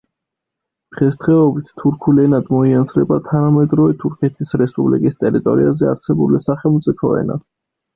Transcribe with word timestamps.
დღესდღეობით 0.95 1.69
თურქულ 1.81 2.23
ენად 2.25 2.49
მოიაზრება 2.55 3.21
თანამედროვე 3.29 3.97
თურქეთის 4.03 4.59
რესპუბლიკის 4.65 5.25
ტერიტორიაზე 5.25 5.95
არსებული 5.97 6.47
სახელმწიფო 6.53 7.19
ენა. 7.25 7.43